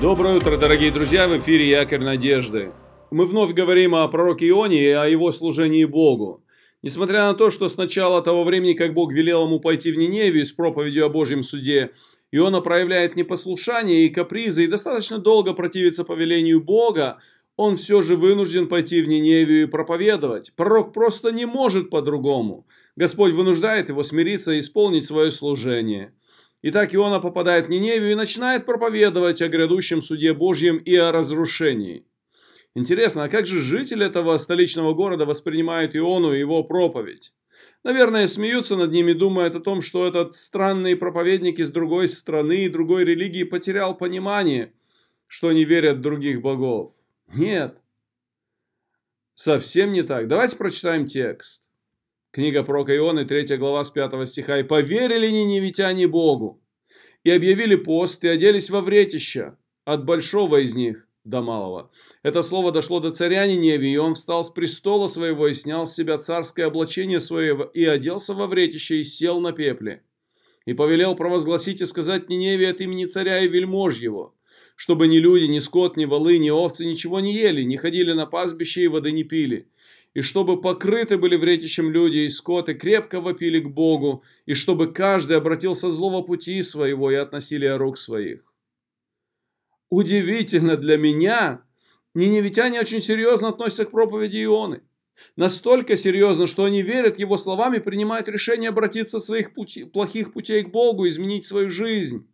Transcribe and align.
Доброе 0.00 0.36
утро, 0.36 0.58
дорогие 0.58 0.92
друзья, 0.92 1.26
в 1.26 1.38
эфире 1.38 1.70
Якорь 1.70 2.04
Надежды. 2.04 2.70
Мы 3.10 3.24
вновь 3.24 3.54
говорим 3.54 3.94
о 3.94 4.06
пророке 4.08 4.46
Ионе 4.46 4.82
и 4.82 4.90
о 4.90 5.06
его 5.06 5.32
служении 5.32 5.86
Богу. 5.86 6.44
Несмотря 6.82 7.24
на 7.24 7.34
то, 7.34 7.48
что 7.48 7.66
с 7.66 7.78
начала 7.78 8.20
того 8.20 8.44
времени, 8.44 8.74
как 8.74 8.92
Бог 8.92 9.10
велел 9.10 9.46
ему 9.46 9.58
пойти 9.58 9.90
в 9.90 9.96
Ниневию 9.96 10.44
с 10.44 10.52
проповедью 10.52 11.06
о 11.06 11.08
Божьем 11.08 11.42
суде, 11.42 11.92
Иона 12.30 12.60
проявляет 12.60 13.16
непослушание 13.16 14.04
и 14.04 14.10
капризы 14.10 14.64
и 14.64 14.68
достаточно 14.68 15.18
долго 15.18 15.54
противится 15.54 16.04
повелению 16.04 16.62
Бога, 16.62 17.18
он 17.56 17.76
все 17.76 18.02
же 18.02 18.16
вынужден 18.16 18.68
пойти 18.68 19.00
в 19.00 19.08
Ниневию 19.08 19.62
и 19.62 19.70
проповедовать. 19.70 20.52
Пророк 20.56 20.92
просто 20.92 21.32
не 21.32 21.46
может 21.46 21.88
по-другому. 21.88 22.66
Господь 22.96 23.32
вынуждает 23.32 23.88
его 23.88 24.02
смириться 24.02 24.52
и 24.52 24.58
исполнить 24.58 25.06
свое 25.06 25.30
служение. 25.30 26.12
Итак, 26.62 26.94
Иона 26.94 27.20
попадает 27.20 27.66
в 27.66 27.70
Ниневию 27.70 28.12
и 28.12 28.16
начинает 28.16 28.66
проповедовать 28.66 29.42
о 29.42 29.48
грядущем 29.48 30.02
суде 30.02 30.32
Божьем 30.32 30.78
и 30.78 30.94
о 30.96 31.12
разрушении. 31.12 32.06
Интересно, 32.74 33.24
а 33.24 33.28
как 33.28 33.46
же 33.46 33.60
жители 33.60 34.06
этого 34.06 34.36
столичного 34.38 34.92
города 34.94 35.26
воспринимают 35.26 35.94
Иону 35.94 36.34
и 36.34 36.38
его 36.38 36.62
проповедь? 36.64 37.32
Наверное, 37.84 38.26
смеются 38.26 38.76
над 38.76 38.90
ними, 38.90 39.12
думая 39.12 39.48
о 39.48 39.60
том, 39.60 39.80
что 39.80 40.06
этот 40.06 40.34
странный 40.34 40.96
проповедник 40.96 41.58
из 41.58 41.70
другой 41.70 42.08
страны 42.08 42.64
и 42.64 42.68
другой 42.68 43.04
религии 43.04 43.44
потерял 43.44 43.96
понимание, 43.96 44.72
что 45.26 45.48
они 45.48 45.64
верят 45.64 45.98
в 45.98 46.00
других 46.02 46.42
богов. 46.42 46.94
Нет, 47.32 47.78
совсем 49.34 49.92
не 49.92 50.02
так. 50.02 50.26
Давайте 50.26 50.56
прочитаем 50.56 51.06
текст. 51.06 51.70
Книга 52.36 52.64
про 52.64 52.82
Ионы, 52.82 53.24
3 53.24 53.56
глава 53.56 53.82
с 53.82 53.90
5 53.90 54.28
стиха. 54.28 54.58
«И 54.58 54.62
поверили 54.62 55.30
ниневитяне 55.30 56.06
Богу, 56.06 56.62
и 57.24 57.30
объявили 57.30 57.76
пост, 57.76 58.22
и 58.24 58.28
оделись 58.28 58.68
во 58.68 58.82
вретища, 58.82 59.56
от 59.86 60.04
большого 60.04 60.58
из 60.58 60.74
них 60.74 61.08
до 61.24 61.40
малого. 61.40 61.90
Это 62.22 62.42
слово 62.42 62.72
дошло 62.72 63.00
до 63.00 63.10
царя 63.10 63.46
Ниневии, 63.46 63.92
и 63.92 63.96
он 63.96 64.12
встал 64.12 64.44
с 64.44 64.50
престола 64.50 65.06
своего 65.06 65.48
и 65.48 65.54
снял 65.54 65.86
с 65.86 65.94
себя 65.94 66.18
царское 66.18 66.66
облачение 66.66 67.20
своего, 67.20 67.64
и 67.64 67.86
оделся 67.86 68.34
во 68.34 68.46
вретище, 68.46 68.96
и 68.96 69.04
сел 69.04 69.40
на 69.40 69.52
пепле. 69.52 70.02
И 70.66 70.74
повелел 70.74 71.16
провозгласить 71.16 71.80
и 71.80 71.86
сказать 71.86 72.28
Ниневии 72.28 72.66
от 72.66 72.82
имени 72.82 73.06
царя 73.06 73.40
и 73.40 73.48
вельмож 73.48 73.96
его, 73.96 74.34
чтобы 74.74 75.08
ни 75.08 75.16
люди, 75.16 75.46
ни 75.46 75.58
скот, 75.58 75.96
ни 75.96 76.04
волы, 76.04 76.36
ни 76.36 76.50
овцы 76.50 76.84
ничего 76.84 77.18
не 77.20 77.32
ели, 77.32 77.62
не 77.62 77.78
ходили 77.78 78.12
на 78.12 78.26
пастбище 78.26 78.82
и 78.82 78.88
воды 78.88 79.12
не 79.12 79.24
пили, 79.24 79.70
и 80.16 80.22
чтобы 80.22 80.58
покрыты 80.58 81.18
были 81.18 81.36
вретищем 81.36 81.90
люди 81.90 82.20
и 82.20 82.30
скот, 82.30 82.70
и 82.70 82.74
крепко 82.74 83.20
вопили 83.20 83.60
к 83.60 83.68
Богу, 83.68 84.24
и 84.46 84.54
чтобы 84.54 84.90
каждый 84.90 85.36
обратился 85.36 85.90
злого 85.90 86.22
пути 86.22 86.62
своего 86.62 87.10
и 87.10 87.16
относили 87.16 87.66
рук 87.66 87.98
своих. 87.98 88.40
Удивительно 89.90 90.78
для 90.78 90.96
меня, 90.96 91.66
ниневитяне 92.14 92.80
очень 92.80 93.02
серьезно 93.02 93.48
относятся 93.48 93.84
к 93.84 93.90
проповеди 93.90 94.42
Ионы. 94.42 94.80
Настолько 95.36 95.96
серьезно, 95.96 96.46
что 96.46 96.64
они 96.64 96.80
верят 96.80 97.18
его 97.18 97.36
словам 97.36 97.74
и 97.74 97.78
принимают 97.78 98.26
решение 98.28 98.70
обратиться 98.70 99.18
от 99.18 99.24
своих 99.24 99.52
пути, 99.52 99.84
плохих 99.84 100.32
путей 100.32 100.62
к 100.62 100.70
Богу, 100.70 101.06
изменить 101.06 101.44
свою 101.44 101.68
жизнь. 101.68 102.26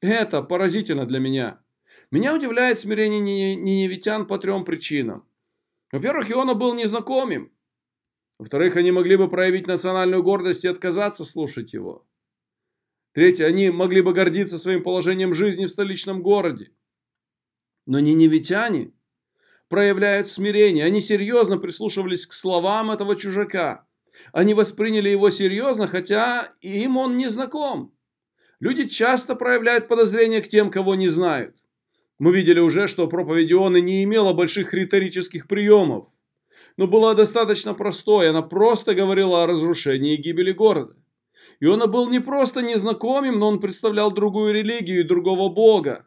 Это 0.00 0.40
поразительно 0.40 1.04
для 1.04 1.18
меня. 1.18 1.60
Меня 2.10 2.34
удивляет 2.34 2.80
смирение 2.80 3.56
ниневитян 3.56 4.26
по 4.26 4.38
трем 4.38 4.64
причинам. 4.64 5.26
Во-первых, 5.96 6.30
Иона 6.30 6.52
был 6.52 6.74
незнакомым. 6.74 7.50
Во-вторых, 8.38 8.76
они 8.76 8.92
могли 8.92 9.16
бы 9.16 9.30
проявить 9.30 9.66
национальную 9.66 10.22
гордость 10.22 10.66
и 10.66 10.68
отказаться 10.68 11.24
слушать 11.24 11.72
его. 11.72 12.06
Третье, 13.14 13.46
они 13.46 13.70
могли 13.70 14.02
бы 14.02 14.12
гордиться 14.12 14.58
своим 14.58 14.82
положением 14.82 15.32
жизни 15.32 15.64
в 15.64 15.70
столичном 15.70 16.22
городе. 16.22 16.70
Но 17.86 17.98
ниневитяне 17.98 18.92
проявляют 19.68 20.28
смирение. 20.28 20.84
Они 20.84 21.00
серьезно 21.00 21.56
прислушивались 21.56 22.26
к 22.26 22.34
словам 22.34 22.90
этого 22.90 23.16
чужака. 23.16 23.86
Они 24.32 24.52
восприняли 24.52 25.08
его 25.08 25.30
серьезно, 25.30 25.86
хотя 25.86 26.52
им 26.60 26.98
он 26.98 27.16
не 27.16 27.30
знаком. 27.30 27.96
Люди 28.60 28.86
часто 28.86 29.34
проявляют 29.34 29.88
подозрения 29.88 30.42
к 30.42 30.48
тем, 30.48 30.70
кого 30.70 30.94
не 30.94 31.08
знают. 31.08 31.56
Мы 32.18 32.32
видели 32.32 32.60
уже, 32.60 32.86
что 32.86 33.08
проповедь 33.08 33.52
Ионы 33.52 33.80
не 33.80 34.02
имела 34.04 34.32
больших 34.32 34.72
риторических 34.72 35.46
приемов, 35.46 36.08
но 36.78 36.86
была 36.86 37.14
достаточно 37.14 37.74
простой, 37.74 38.30
она 38.30 38.40
просто 38.40 38.94
говорила 38.94 39.42
о 39.42 39.46
разрушении 39.46 40.14
и 40.14 40.22
гибели 40.22 40.52
города. 40.52 40.96
Иона 41.60 41.86
был 41.86 42.08
не 42.08 42.20
просто 42.20 42.62
незнакомым, 42.62 43.38
но 43.38 43.48
он 43.48 43.60
представлял 43.60 44.10
другую 44.10 44.54
религию 44.54 45.00
и 45.00 45.06
другого 45.06 45.48
бога. 45.48 46.06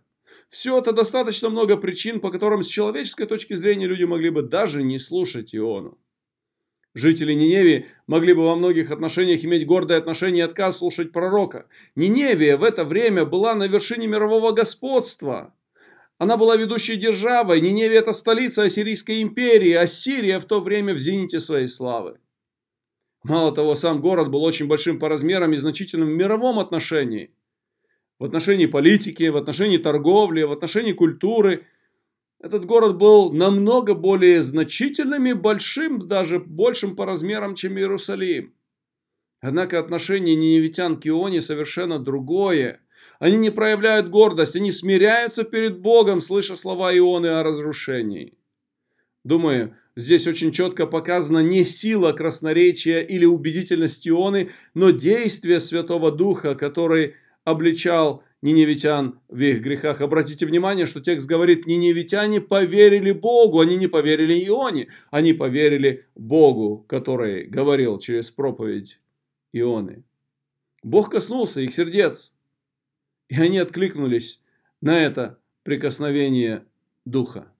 Все 0.49 0.79
это 0.79 0.93
достаточно 0.93 1.49
много 1.49 1.77
причин, 1.77 2.19
по 2.19 2.31
которым 2.31 2.63
с 2.63 2.67
человеческой 2.67 3.27
точки 3.27 3.53
зрения 3.53 3.85
люди 3.85 4.03
могли 4.03 4.31
бы 4.31 4.41
даже 4.41 4.81
не 4.81 4.97
слушать 4.97 5.55
Иону. 5.55 5.99
Жители 6.95 7.33
Ниневии 7.33 7.85
могли 8.07 8.33
бы 8.33 8.43
во 8.43 8.55
многих 8.55 8.89
отношениях 8.89 9.45
иметь 9.45 9.65
гордое 9.67 9.99
отношение 9.99 10.43
и 10.43 10.45
отказ 10.45 10.77
слушать 10.77 11.11
пророка. 11.11 11.67
Ниневия 11.95 12.57
в 12.57 12.63
это 12.63 12.83
время 12.83 13.25
была 13.25 13.53
на 13.53 13.67
вершине 13.67 14.07
мирового 14.07 14.51
господства– 14.51 15.53
она 16.19 16.35
была 16.35 16.57
ведущей 16.57 16.97
державой, 16.97 17.61
Ниневия– 17.61 17.99
это 18.01 18.11
столица 18.11 18.63
Ассирийской 18.63 19.21
империи, 19.21 19.71
а 19.71 19.87
Сирия 19.87 20.39
в 20.39 20.45
то 20.45 20.59
время 20.59 20.93
в 20.93 20.97
зените 20.97 21.39
своей 21.39 21.69
славы. 21.69 22.19
Мало 23.23 23.55
того, 23.55 23.73
сам 23.73 24.01
город 24.01 24.29
был 24.29 24.43
очень 24.43 24.67
большим 24.67 24.99
по 24.99 25.07
размерам 25.07 25.53
и 25.53 25.55
значительным 25.55 26.09
в 26.09 26.17
мировом 26.17 26.59
отношении. 26.59 27.33
В 28.19 28.25
отношении 28.25 28.65
политики, 28.65 29.29
в 29.29 29.37
отношении 29.37 29.77
торговли, 29.77 30.43
в 30.43 30.51
отношении 30.51 30.91
культуры. 30.91 31.65
Этот 32.41 32.65
город 32.65 32.97
был 32.97 33.31
намного 33.31 33.93
более 33.93 34.43
значительным 34.43 35.25
и 35.25 35.31
большим, 35.31 36.05
даже 36.09 36.39
большим 36.39 36.97
по 36.97 37.05
размерам, 37.05 37.55
чем 37.55 37.77
Иерусалим. 37.77 38.53
Однако 39.39 39.79
отношение 39.79 40.35
ниневитян 40.35 40.99
к 40.99 41.07
Ионе 41.07 41.39
совершенно 41.39 41.97
другое– 41.97 42.81
они 43.19 43.37
не 43.37 43.51
проявляют 43.51 44.09
гордость, 44.09 44.55
они 44.55 44.71
смиряются 44.71 45.43
перед 45.43 45.79
Богом, 45.79 46.21
слыша 46.21 46.55
слова 46.55 46.95
Ионы 46.97 47.27
о 47.27 47.43
разрушении. 47.43 48.33
Думаю, 49.25 49.75
здесь 49.95 50.25
очень 50.25 50.51
четко 50.51 50.87
показана 50.87 51.39
не 51.39 51.65
сила 51.65 52.13
красноречия 52.13 53.01
или 53.01 53.25
убедительность 53.25 54.07
Ионы, 54.07 54.49
но 54.73 54.91
действие 54.91 55.59
Святого 55.59 56.11
Духа, 56.11 56.55
который 56.55 57.15
обличал 57.43 58.23
ниневитян 58.41 59.19
в 59.27 59.41
их 59.41 59.61
грехах. 59.61 59.99
Обратите 59.99 60.45
внимание, 60.45 60.85
что 60.85 61.01
текст 61.01 61.27
говорит, 61.27 61.67
ниневитяне 61.67 62.39
поверили 62.39 63.11
Богу, 63.11 63.59
они 63.59 63.75
не 63.75 63.87
поверили 63.87 64.45
Ионе, 64.45 64.87
они 65.11 65.33
поверили 65.33 66.05
Богу, 66.15 66.85
который 66.87 67.45
говорил 67.45 67.99
через 67.99 68.31
проповедь 68.31 68.99
Ионы. 69.51 70.03
Бог 70.83 71.09
коснулся 71.09 71.59
их 71.59 71.73
сердец. 71.73 72.33
И 73.29 73.39
они 73.39 73.59
откликнулись 73.59 74.41
на 74.81 74.99
это 74.99 75.39
прикосновение 75.63 76.65
Духа. 77.05 77.51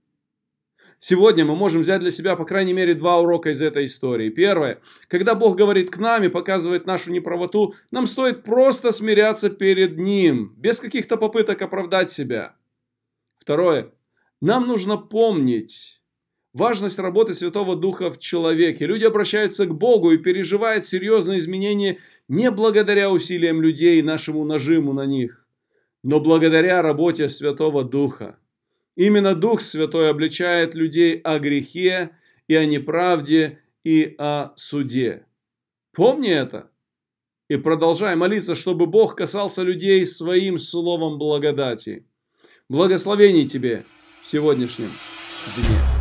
Сегодня 0.98 1.46
мы 1.46 1.56
можем 1.56 1.82
взять 1.82 2.02
для 2.02 2.12
себя, 2.12 2.36
по 2.36 2.44
крайней 2.44 2.74
мере, 2.74 2.94
два 2.94 3.20
урока 3.20 3.52
из 3.52 3.62
этой 3.62 3.86
истории. 3.86 4.30
Первое. 4.30 4.82
Когда 5.08 5.34
Бог 5.34 5.56
говорит 5.56 5.92
к 5.92 5.98
нам 5.98 6.24
и 6.24 6.30
показывает 6.30 6.86
нашу 6.86 7.12
неправоту, 7.12 7.76
нам 7.90 8.06
стоит 8.06 8.44
просто 8.44 8.92
смиряться 8.92 9.50
перед 9.50 9.98
Ним, 9.98 10.54
без 10.58 10.80
каких-то 10.80 11.16
попыток 11.16 11.62
оправдать 11.62 12.12
себя. 12.12 12.56
Второе. 13.38 13.94
Нам 14.42 14.68
нужно 14.68 14.98
помнить 14.98 16.02
важность 16.52 17.00
работы 17.00 17.34
Святого 17.34 17.78
Духа 17.78 18.12
в 18.12 18.18
человеке. 18.20 18.86
Люди 18.86 19.06
обращаются 19.06 19.66
к 19.68 19.74
Богу 19.74 20.12
и 20.12 20.18
переживают 20.18 20.86
серьезные 20.86 21.40
изменения 21.40 22.00
не 22.28 22.52
благодаря 22.52 23.10
усилиям 23.10 23.62
людей 23.62 24.00
и 24.00 24.04
нашему 24.04 24.44
нажиму 24.44 24.92
на 24.92 25.06
них 25.06 25.39
но 26.04 26.20
благодаря 26.20 26.82
работе 26.82 27.28
Святого 27.28 27.84
Духа. 27.84 28.38
Именно 28.96 29.36
Дух 29.36 29.62
Святой 29.62 30.10
обличает 30.10 30.76
людей 30.76 31.20
о 31.20 31.40
грехе 31.40 32.12
и 32.48 32.56
о 32.56 32.66
неправде 32.66 33.60
и 33.84 34.16
о 34.18 34.52
суде. 34.56 35.26
Помни 35.94 36.30
это 36.30 36.70
и 37.50 37.58
продолжай 37.58 38.16
молиться, 38.16 38.56
чтобы 38.56 38.86
Бог 38.86 39.16
касался 39.16 39.64
людей 39.64 40.06
своим 40.06 40.58
словом 40.58 41.18
благодати. 41.18 42.06
Благословений 42.70 43.48
тебе 43.48 43.86
в 44.22 44.28
сегодняшнем 44.28 44.92
дне. 45.58 45.99